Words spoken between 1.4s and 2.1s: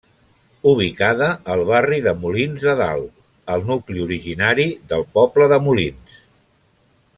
al barri